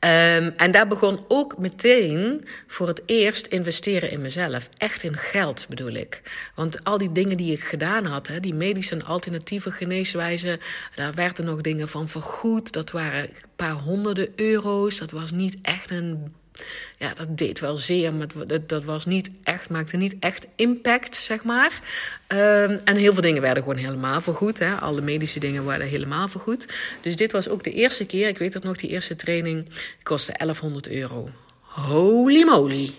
[0.00, 4.68] Um, en daar begon ook meteen voor het eerst investeren in mezelf.
[4.76, 6.22] Echt in geld bedoel ik.
[6.54, 10.60] Want al die dingen die ik gedaan had, hè, die medische alternatieve geneeswijzen,
[10.94, 12.72] daar werden nog dingen van vergoed.
[12.72, 14.98] Dat waren een paar honderden euro's.
[14.98, 16.34] Dat was niet echt een
[16.98, 21.16] ja, dat deed wel zeer, maar dat, dat was niet echt, maakte niet echt impact,
[21.16, 21.80] zeg maar.
[22.28, 24.58] Um, en heel veel dingen werden gewoon helemaal vergoed.
[24.58, 24.74] Hè.
[24.74, 26.66] Alle medische dingen werden helemaal vergoed.
[27.00, 29.68] Dus dit was ook de eerste keer, ik weet dat nog, die eerste training
[30.02, 31.28] kostte 1100 euro.
[31.60, 32.94] Holy moly!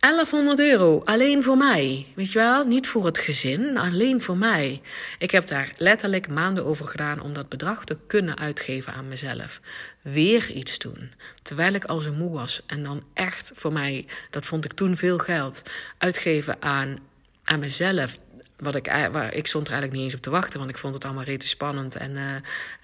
[0.00, 2.06] 1100 euro, alleen voor mij.
[2.14, 4.80] Weet je wel, niet voor het gezin, alleen voor mij.
[5.18, 9.60] Ik heb daar letterlijk maanden over gedaan om dat bedrag te kunnen uitgeven aan mezelf.
[10.02, 11.12] Weer iets doen.
[11.42, 12.62] Terwijl ik al zo moe was.
[12.66, 15.62] En dan echt voor mij, dat vond ik toen veel geld,
[15.98, 16.98] uitgeven aan,
[17.44, 18.18] aan mezelf
[18.62, 20.94] wat ik, waar, ik stond er eigenlijk niet eens op te wachten, want ik vond
[20.94, 22.34] het allemaal rete spannend en, uh,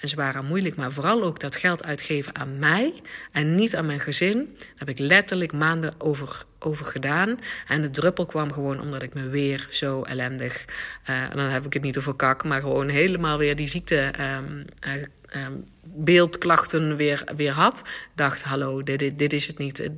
[0.01, 0.77] en en moeilijk.
[0.77, 2.93] Maar vooral ook dat geld uitgeven aan mij
[3.33, 4.55] en niet aan mijn gezin.
[4.59, 7.39] Daar heb ik letterlijk maanden over, over gedaan.
[7.69, 10.65] En de druppel kwam gewoon omdat ik me weer zo ellendig,
[11.11, 14.13] uh, en dan heb ik het niet over kak, maar gewoon helemaal weer die ziekte.
[14.39, 17.83] Um, uh, um, beeldklachten weer, weer had.
[18.15, 19.91] Dacht, hallo, dit, dit, dit is het niet.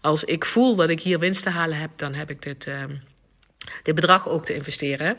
[0.00, 2.82] Als ik voel dat ik hier winst te halen heb, dan heb ik dit, uh,
[3.82, 5.16] dit bedrag ook te investeren.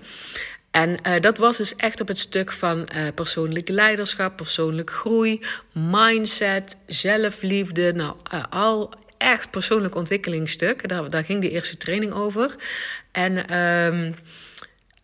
[0.72, 5.42] En uh, dat was dus echt op het stuk van uh, persoonlijk leiderschap, persoonlijke groei,
[5.72, 7.94] mindset, zelfliefde.
[7.94, 10.88] Nou, uh, al echt persoonlijk ontwikkelingsstuk.
[10.88, 12.56] Daar, daar ging die eerste training over.
[13.12, 14.16] En um,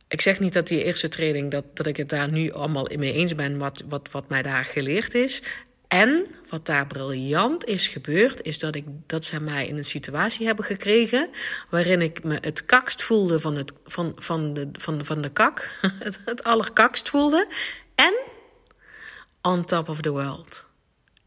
[0.08, 3.14] ik zeg niet dat die eerste training, dat, dat ik het daar nu allemaal mee
[3.14, 5.42] eens ben wat, wat, wat mij daar geleerd is.
[5.92, 10.46] En wat daar briljant is gebeurd, is dat, ik, dat ze mij in een situatie
[10.46, 11.30] hebben gekregen
[11.70, 15.78] waarin ik me het kakst voelde van, het, van, van, de, van, van de kak.
[16.00, 17.48] Het, het allerkakst voelde.
[17.96, 18.14] En
[19.42, 20.66] on top of the world.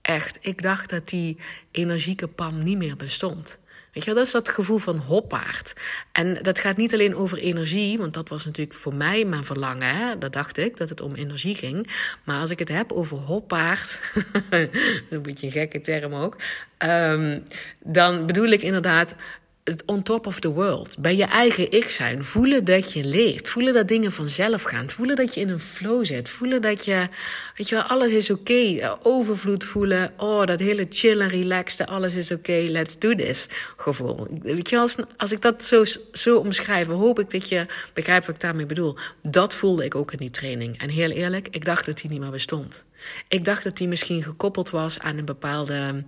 [0.03, 1.38] Echt, ik dacht dat die
[1.70, 3.59] energieke Pam niet meer bestond.
[3.95, 5.73] Weet je, dat is dat gevoel van hoppaard.
[6.13, 9.97] En dat gaat niet alleen over energie, want dat was natuurlijk voor mij mijn verlangen.
[9.97, 10.19] Hè?
[10.19, 11.91] Dat dacht ik, dat het om energie ging.
[12.25, 14.01] Maar als ik het heb over hoppaard,
[15.11, 16.37] een beetje een gekke term ook,
[16.79, 17.43] um,
[17.79, 19.15] dan bedoel ik inderdaad
[19.87, 20.98] on top of the world.
[20.98, 22.24] Bij je eigen ik zijn.
[22.24, 23.48] Voelen dat je leeft.
[23.48, 24.90] Voelen dat dingen vanzelf gaan.
[24.90, 26.29] Voelen dat je in een flow zit.
[26.29, 27.09] Voelen dat je,
[27.57, 28.40] weet je wel, alles is oké.
[28.40, 28.96] Okay.
[29.03, 30.12] Overvloed voelen.
[30.16, 31.87] Oh, dat hele chill en relaxed.
[31.87, 32.53] Alles is oké.
[32.53, 34.27] Let's do this gevoel.
[34.42, 38.27] Weet je wel, als, als ik dat zo, zo omschrijf, hoop ik dat je begrijpt
[38.27, 38.96] wat ik daarmee bedoel.
[39.22, 40.79] Dat voelde ik ook in die training.
[40.79, 42.85] En heel eerlijk, ik dacht dat die niet meer bestond.
[43.29, 46.05] Ik dacht dat die misschien gekoppeld was aan een bepaalde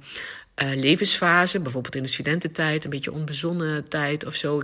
[0.62, 4.62] uh, levensfase, bijvoorbeeld in de studententijd, een beetje onbezonnen tijd of zo.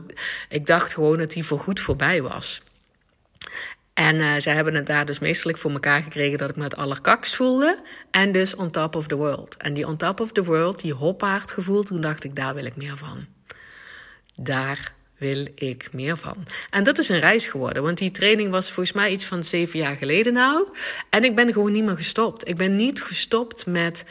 [0.48, 2.62] Ik dacht gewoon dat die voorgoed voorbij was.
[3.94, 6.76] En uh, zij hebben het daar dus meestelijk voor elkaar gekregen dat ik me het
[6.76, 7.78] allerkakst voelde.
[8.10, 9.56] En dus on top of the world.
[9.56, 12.64] En die on top of the world, die hoppaard gevoel, toen dacht ik, daar wil
[12.64, 13.26] ik meer van.
[14.36, 16.36] Daar wil ik meer van.
[16.70, 19.78] En dat is een reis geworden, want die training was volgens mij iets van zeven
[19.78, 20.66] jaar geleden nou.
[21.10, 22.48] En ik ben gewoon niet meer gestopt.
[22.48, 24.04] Ik ben niet gestopt met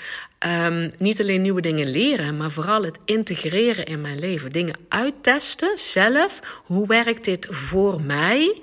[0.48, 4.52] um, niet alleen nieuwe dingen leren, maar vooral het integreren in mijn leven.
[4.52, 6.62] Dingen uittesten zelf.
[6.64, 8.62] Hoe werkt dit voor mij?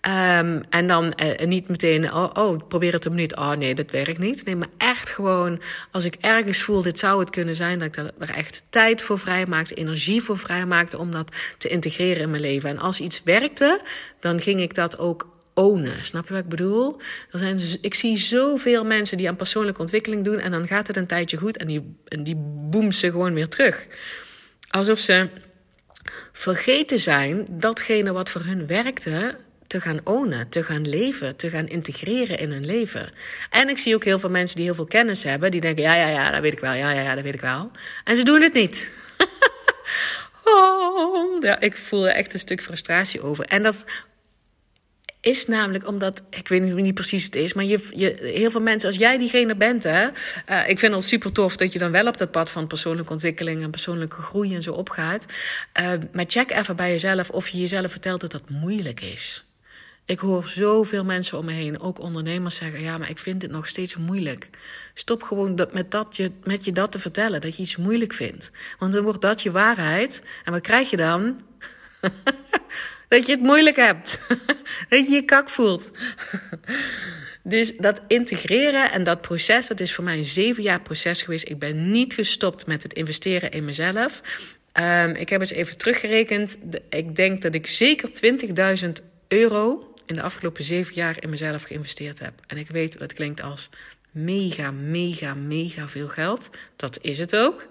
[0.00, 3.36] Ehm, en dan uh, niet meteen, oh, oh, probeer het een minuut.
[3.36, 4.44] Oh nee, dat werkt niet.
[4.44, 7.96] Nee, maar echt gewoon, als ik ergens voel, dit zou het kunnen zijn, dat ik
[7.96, 12.30] er echt tijd voor vrij maakte, energie voor vrij maakte om dat te integreren in
[12.30, 12.70] mijn leven.
[12.70, 13.80] En als iets werkte,
[14.20, 15.28] dan ging ik dat ook
[16.00, 17.00] Snap je wat ik bedoel?
[17.30, 20.96] Er zijn, ik zie zoveel mensen die aan persoonlijke ontwikkeling doen en dan gaat het
[20.96, 22.36] een tijdje goed en die, en die
[22.70, 23.86] boemen ze gewoon weer terug.
[24.70, 25.28] Alsof ze
[26.32, 31.68] vergeten zijn datgene wat voor hun werkte te gaan ownen, te gaan leven, te gaan
[31.68, 33.12] integreren in hun leven.
[33.50, 35.94] En ik zie ook heel veel mensen die heel veel kennis hebben, die denken: ja,
[35.94, 37.70] ja, ja, dat weet ik wel, ja, ja, ja, dat weet ik wel.
[38.04, 38.92] En ze doen het niet.
[40.44, 43.44] oh, ja, ik voel er echt een stuk frustratie over.
[43.44, 43.84] En dat
[45.20, 48.88] is namelijk omdat, ik weet niet precies het is, maar je, je, heel veel mensen,
[48.88, 50.08] als jij diegene bent, hè,
[50.50, 53.12] uh, ik vind het super tof dat je dan wel op dat pad van persoonlijke
[53.12, 55.26] ontwikkeling en persoonlijke groei en zo opgaat.
[55.80, 59.44] Uh, maar check even bij jezelf of je jezelf vertelt dat dat moeilijk is.
[60.04, 63.50] Ik hoor zoveel mensen om me heen, ook ondernemers zeggen: Ja, maar ik vind dit
[63.50, 64.48] nog steeds moeilijk.
[64.94, 68.50] Stop gewoon met, dat je, met je dat te vertellen, dat je iets moeilijk vindt.
[68.78, 70.22] Want dan wordt dat je waarheid.
[70.44, 71.40] En wat krijg je dan?
[73.10, 74.20] dat je het moeilijk hebt.
[74.88, 75.90] dat je je kak voelt.
[77.42, 81.48] dus dat integreren en dat proces, dat is voor mij een zeven jaar proces geweest.
[81.48, 84.22] Ik ben niet gestopt met het investeren in mezelf.
[84.80, 86.56] Um, ik heb eens even teruggerekend.
[86.88, 88.10] Ik denk dat ik zeker
[88.82, 88.88] 20.000
[89.28, 92.32] euro in de afgelopen zeven jaar in mezelf geïnvesteerd heb.
[92.46, 93.68] En ik weet, het klinkt als
[94.10, 96.50] mega, mega, mega veel geld.
[96.76, 97.68] Dat is het ook.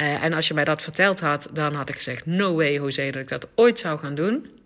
[0.00, 3.10] Uh, en als je mij dat verteld had, dan had ik gezegd: No way, José,
[3.10, 4.60] dat ik dat ooit zou gaan doen.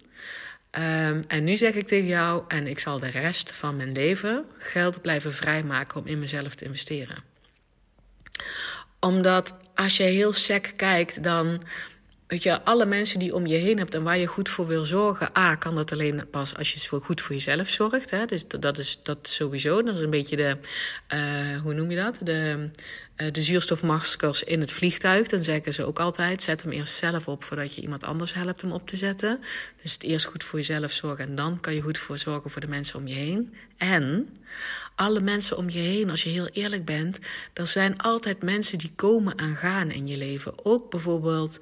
[0.78, 4.44] Um, en nu zeg ik tegen jou, en ik zal de rest van mijn leven
[4.58, 7.16] geld blijven vrijmaken om in mezelf te investeren.
[9.00, 11.62] Omdat als je heel sec kijkt, dan
[12.26, 14.82] Weet je, alle mensen die om je heen hebt en waar je goed voor wil
[14.82, 15.38] zorgen.
[15.38, 18.10] A, kan dat alleen pas als je goed voor jezelf zorgt.
[18.10, 18.26] Hè?
[18.26, 19.82] Dus dat is dat sowieso.
[19.82, 20.56] Dat is een beetje de,
[21.14, 22.18] uh, hoe noem je dat?
[22.22, 22.68] De,
[23.16, 25.28] uh, de zuurstofmaskers in het vliegtuig.
[25.28, 28.60] Dan zeggen ze ook altijd, zet hem eerst zelf op voordat je iemand anders helpt
[28.60, 29.40] hem op te zetten.
[29.82, 32.60] Dus het eerst goed voor jezelf zorgen en dan kan je goed voor zorgen voor
[32.60, 33.54] de mensen om je heen.
[33.76, 34.36] En
[34.94, 37.18] alle mensen om je heen, als je heel eerlijk bent,
[37.52, 40.64] er zijn altijd mensen die komen en gaan in je leven.
[40.64, 41.60] Ook bijvoorbeeld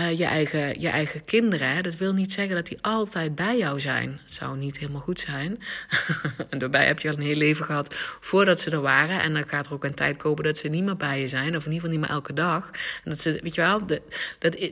[0.00, 1.82] uh, je, eigen, je eigen kinderen.
[1.82, 4.20] Dat wil niet zeggen dat die altijd bij jou zijn.
[4.22, 5.58] Het zou niet helemaal goed zijn.
[6.50, 9.20] en daarbij heb je al een heel leven gehad voordat ze er waren.
[9.20, 11.56] En dan gaat er ook een tijd komen dat ze niet meer bij je zijn.
[11.56, 12.70] Of in ieder geval niet meer elke dag.
[13.04, 14.00] En dat ze, weet je wel, dat,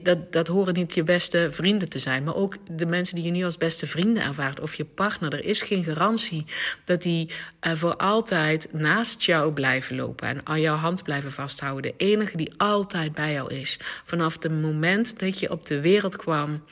[0.03, 2.23] dat, dat horen niet je beste vrienden te zijn.
[2.23, 4.61] Maar ook de mensen die je nu als beste vrienden ervaart.
[4.61, 5.33] Of je partner.
[5.33, 6.47] Er is geen garantie
[6.85, 7.31] dat die
[7.67, 10.29] uh, voor altijd naast jou blijven lopen.
[10.29, 11.83] En aan jouw hand blijven vasthouden.
[11.83, 13.79] De enige die altijd bij jou is.
[14.05, 16.65] Vanaf het moment dat je op de wereld kwam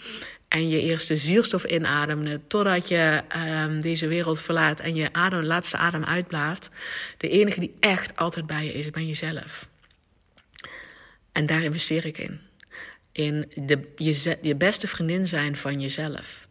[0.49, 5.77] en je eerste zuurstof inademde, totdat je um, deze wereld verlaat en je adem, laatste
[5.77, 6.71] adem uitblaast,
[7.17, 9.69] de enige die echt altijd bij je is, ben jezelf.
[11.33, 12.41] En daar investeer ik in.
[13.13, 16.49] In de, je, je beste vriendin zijn van jezelf.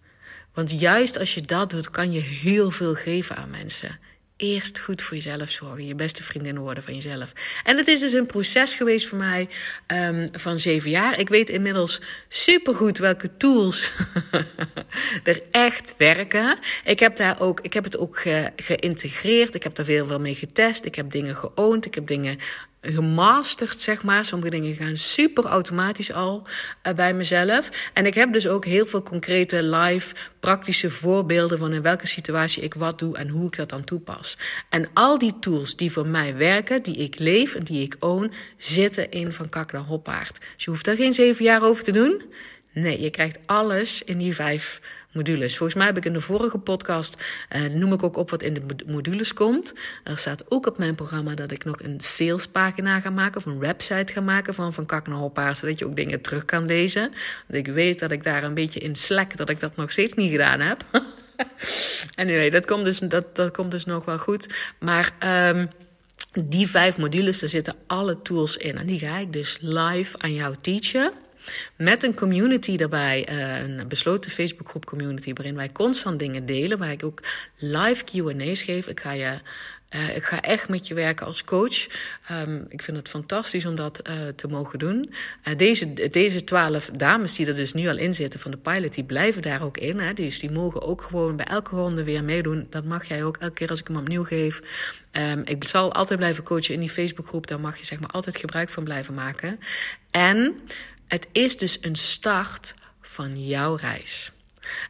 [0.54, 4.00] Want juist als je dat doet, kan je heel veel geven aan mensen
[4.42, 5.86] eerst goed voor jezelf zorgen.
[5.86, 7.34] Je beste vriendin worden van jezelf.
[7.64, 9.50] En het is dus een proces geweest voor mij
[9.88, 11.20] um, van zeven jaar.
[11.20, 13.92] Ik weet inmiddels supergoed welke tools
[15.24, 16.58] er echt werken.
[16.84, 19.56] Ik heb, daar ook, ik heb het ook ge, geïntegreerd.
[19.56, 20.86] Ik heb daar veel, veel mee getest.
[20.86, 21.86] Ik heb dingen geoond.
[21.86, 22.38] Ik heb dingen
[22.82, 24.26] gemasterd, zeg maar.
[24.26, 26.48] Sommige dingen gaan super automatisch al
[26.88, 27.70] uh, bij mezelf.
[27.94, 32.64] En ik heb dus ook heel veel concrete live praktische voorbeelden van in welke situatie
[32.64, 34.38] ik wat doe en hoe ik dat dan toepas.
[34.70, 38.32] En al die tools die voor mij werken, die ik leef en die ik own,
[38.58, 40.40] zitten in Van Kak Hoppaard.
[40.56, 42.22] Dus je hoeft daar geen zeven jaar over te doen.
[42.74, 44.82] Nee, je krijgt alles in die vijf
[45.12, 45.58] modules.
[45.58, 47.24] Volgens mij heb ik in de vorige podcast,
[47.56, 49.74] uh, noem ik ook op wat in de modules komt.
[50.04, 53.60] Er staat ook op mijn programma dat ik nog een salespagina ga maken of een
[53.60, 57.14] website ga maken van Van Kak naar zodat je ook dingen terug kan lezen.
[57.48, 60.14] Want ik weet dat ik daar een beetje in slek dat ik dat nog steeds
[60.14, 60.86] niet gedaan heb.
[62.16, 64.48] anyway, dat komt dus, dat, dat komt dus nog wel goed.
[64.80, 65.12] Maar...
[65.50, 65.70] Um,
[66.40, 68.78] die vijf modules, daar zitten alle tools in.
[68.78, 71.12] En die ga ik dus live aan jou teachen.
[71.76, 76.92] Met een community daarbij, uh, een besloten Facebookgroep community, waarin wij constant dingen delen, waar
[76.92, 77.22] ik ook
[77.58, 78.88] live QA's geef.
[78.88, 79.40] Ik ga je.
[79.96, 81.88] Uh, ik ga echt met je werken als coach.
[82.32, 85.14] Um, ik vind het fantastisch om dat uh, te mogen doen.
[85.58, 89.04] Deze, deze twaalf dames die er dus nu al in zitten van de pilot, die
[89.04, 90.00] blijven daar ook in.
[90.00, 90.14] Hè.
[90.14, 92.68] Dus die mogen ook gewoon bij elke ronde weer meedoen.
[92.70, 94.62] Dat mag jij ook elke keer als ik hem opnieuw geef.
[95.12, 97.48] Um, ik zal altijd blijven coachen in die Facebookgroep.
[97.48, 99.60] Daar mag je zeg maar altijd gebruik van blijven maken.
[100.12, 100.62] En
[101.12, 104.32] het is dus een start van jouw reis.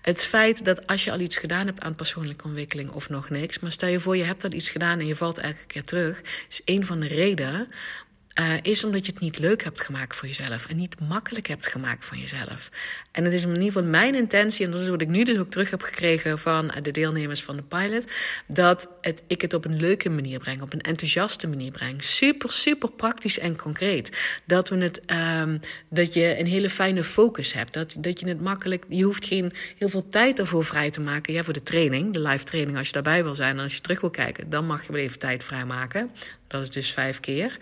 [0.01, 3.59] Het feit dat als je al iets gedaan hebt aan persoonlijke ontwikkeling of nog niks,
[3.59, 6.21] maar stel je voor je hebt al iets gedaan en je valt elke keer terug,
[6.49, 7.67] is een van de redenen
[8.39, 11.67] uh, is omdat je het niet leuk hebt gemaakt voor jezelf en niet makkelijk hebt
[11.67, 12.69] gemaakt van jezelf.
[13.11, 15.37] En het is in ieder geval mijn intentie, en dat is wat ik nu dus
[15.37, 18.03] ook terug heb gekregen van de deelnemers van de pilot,
[18.47, 22.03] dat het, ik het op een leuke manier breng, op een enthousiaste manier breng.
[22.03, 24.39] Super, super praktisch en concreet.
[24.45, 25.01] Dat, we het,
[25.41, 27.73] um, dat je een hele fijne focus hebt.
[27.73, 31.33] Dat, dat je het makkelijk, je hoeft geen heel veel tijd ervoor vrij te maken.
[31.33, 33.81] Ja, voor de training, de live training, als je daarbij wil zijn en als je
[33.81, 36.11] terug wil kijken, dan mag je wel even tijd vrijmaken.
[36.51, 37.57] Dat is dus vijf keer.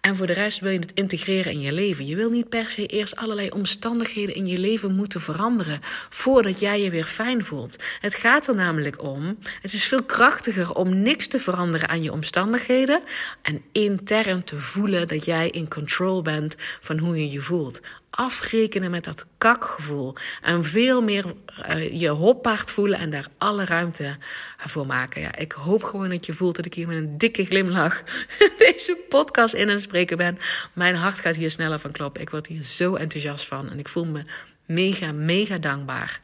[0.00, 2.06] En voor de rest wil je het integreren in je leven.
[2.06, 6.82] Je wil niet per se eerst allerlei omstandigheden in je leven moeten veranderen voordat jij
[6.82, 7.76] je weer fijn voelt.
[8.00, 9.38] Het gaat er namelijk om.
[9.60, 13.02] Het is veel krachtiger om niks te veranderen aan je omstandigheden
[13.42, 17.80] en intern te voelen dat jij in control bent van hoe je je voelt
[18.14, 20.14] afrekenen met dat kakgevoel.
[20.42, 21.24] En veel meer
[21.68, 24.16] uh, je hoppaard voelen en daar alle ruimte
[24.56, 25.20] voor maken.
[25.20, 28.02] Ja, ik hoop gewoon dat je voelt dat ik hier met een dikke glimlach
[28.58, 30.38] deze podcast in aan spreken ben.
[30.72, 32.22] Mijn hart gaat hier sneller van kloppen.
[32.22, 33.70] Ik word hier zo enthousiast van.
[33.70, 34.24] En ik voel me
[34.66, 36.20] mega, mega dankbaar.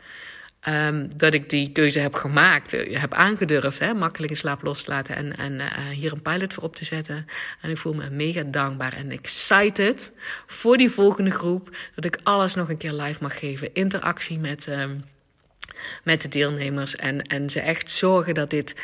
[0.68, 4.82] Um, dat ik die keuze heb gemaakt, uh, heb aangedurfd, hè, makkelijk in slaap los
[4.82, 7.26] te laten en, en uh, hier een pilot voor op te zetten.
[7.60, 10.12] En ik voel me mega dankbaar en excited
[10.46, 13.74] voor die volgende groep, dat ik alles nog een keer live mag geven.
[13.74, 15.04] Interactie met, um,
[16.04, 18.74] met de deelnemers en, en ze echt zorgen dat dit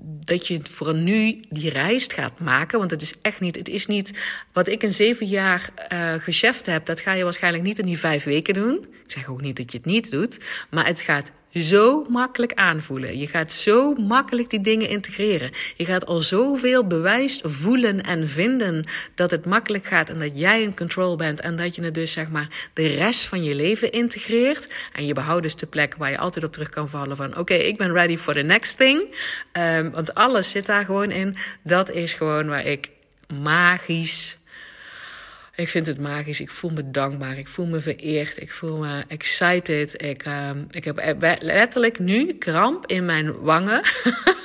[0.00, 2.78] dat je voor nu die reis gaat maken.
[2.78, 4.18] Want het is echt niet, het is niet
[4.52, 6.86] wat ik in zeven jaar uh, heb.
[6.86, 8.86] Dat ga je waarschijnlijk niet in die vijf weken doen.
[9.04, 10.38] Ik zeg ook niet dat je het niet doet.
[10.70, 13.18] Maar het gaat zo makkelijk aanvoelen.
[13.18, 15.50] Je gaat zo makkelijk die dingen integreren.
[15.76, 18.84] Je gaat al zoveel bewijs voelen en vinden
[19.14, 22.12] dat het makkelijk gaat en dat jij in control bent en dat je het dus
[22.12, 24.68] zeg maar de rest van je leven integreert.
[24.92, 27.38] En je behoudt dus de plek waar je altijd op terug kan vallen van oké,
[27.38, 29.00] okay, ik ben ready for the next thing.
[29.52, 31.36] Um, want alles zit daar gewoon in.
[31.62, 32.90] Dat is gewoon waar ik
[33.42, 34.38] magisch
[35.56, 36.40] ik vind het magisch.
[36.40, 37.38] Ik voel me dankbaar.
[37.38, 38.40] Ik voel me vereerd.
[38.40, 40.02] Ik voel me excited.
[40.02, 43.80] Ik, uh, ik heb letterlijk nu kramp in mijn wangen.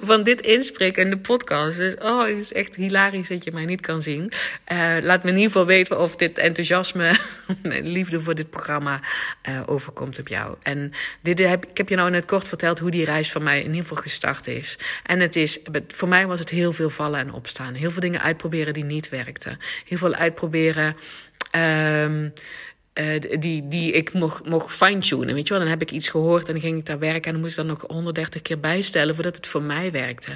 [0.00, 1.76] van dit inspreken in de podcast.
[1.76, 4.32] Dus oh, het is echt hilarisch dat je mij niet kan zien.
[4.72, 7.14] Uh, laat me in ieder geval weten of dit enthousiasme,
[7.96, 9.00] liefde voor dit programma
[9.48, 10.56] uh, overkomt op jou.
[10.62, 13.58] En dit heb, ik heb je nou net kort verteld hoe die reis van mij
[13.58, 14.78] in ieder geval gestart is.
[15.02, 17.74] En het is, voor mij was het heel veel vallen en opstaan.
[17.74, 19.58] Heel veel dingen uitproberen die niet werkten.
[19.84, 20.96] Heel veel uitproberen.
[21.56, 22.32] Um,
[22.94, 25.34] uh, die, die ik mocht, mocht fine-tunen.
[25.34, 27.32] Weet je wel, dan heb ik iets gehoord en dan ging ik daar werken en
[27.32, 30.30] dan moest ik dan nog 130 keer bijstellen voordat het voor mij werkte.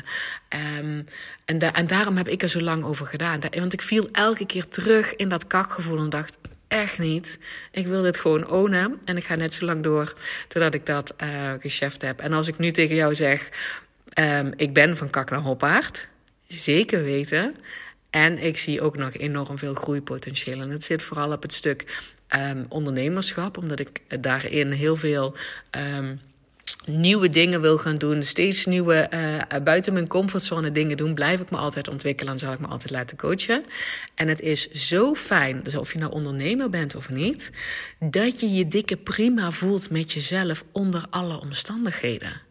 [0.78, 1.06] Um,
[1.44, 3.40] en, en daarom heb ik er zo lang over gedaan.
[3.50, 6.36] Want ik viel elke keer terug in dat kakgevoel en dacht:
[6.68, 7.38] echt niet.
[7.70, 10.14] Ik wil dit gewoon ownen en ik ga net zo lang door
[10.48, 11.52] totdat ik dat uh,
[11.98, 12.20] heb.
[12.20, 13.48] En als ik nu tegen jou zeg:
[14.18, 16.08] um, ik ben van kak naar hoppaard,
[16.46, 17.56] zeker weten.
[18.10, 20.60] En ik zie ook nog enorm veel groeipotentieel.
[20.60, 21.84] En het zit vooral op het stuk
[22.36, 25.36] um, ondernemerschap, omdat ik daarin heel veel.
[25.98, 26.20] Um,
[26.88, 31.50] nieuwe dingen wil gaan doen, steeds nieuwe, uh, buiten mijn comfortzone dingen doen, blijf ik
[31.50, 33.64] me altijd ontwikkelen en zal ik me altijd laten coachen.
[34.14, 37.50] En het is zo fijn, dus of je nou ondernemer bent of niet,
[37.98, 42.47] dat je je dikke prima voelt met jezelf onder alle omstandigheden.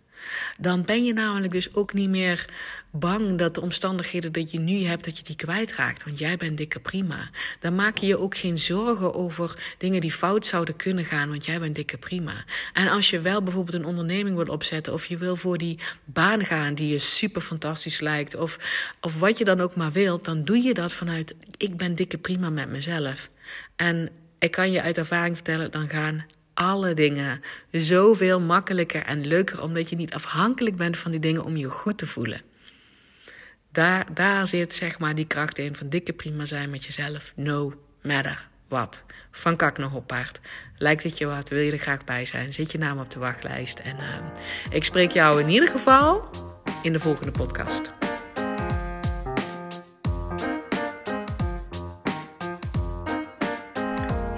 [0.57, 2.45] Dan ben je namelijk dus ook niet meer
[2.91, 6.03] bang dat de omstandigheden dat je nu hebt, dat je die kwijtraakt.
[6.03, 7.29] Want jij bent dikke prima.
[7.59, 11.45] Dan maak je je ook geen zorgen over dingen die fout zouden kunnen gaan, want
[11.45, 12.33] jij bent dikke prima.
[12.73, 16.45] En als je wel bijvoorbeeld een onderneming wil opzetten, of je wil voor die baan
[16.45, 18.59] gaan die je super fantastisch lijkt, of,
[19.01, 22.17] of wat je dan ook maar wilt, dan doe je dat vanuit ik ben dikke
[22.17, 23.29] prima met mezelf.
[23.75, 24.09] En
[24.39, 26.25] ik kan je uit ervaring vertellen, dan gaan
[26.57, 27.41] alle dingen
[27.71, 31.97] zoveel makkelijker en leuker, omdat je niet afhankelijk bent van die dingen om je goed
[31.97, 32.41] te voelen.
[33.71, 37.33] Daar, daar zit zeg maar die kracht in van dikke prima zijn met jezelf.
[37.35, 39.03] No matter what.
[39.31, 40.39] Van kak naar hoppaard.
[40.77, 41.49] Lijkt het je wat?
[41.49, 42.53] Wil je er graag bij zijn?
[42.53, 43.79] Zit je naam op de wachtlijst?
[43.79, 44.15] En uh,
[44.69, 46.29] ik spreek jou in ieder geval
[46.81, 47.91] in de volgende podcast.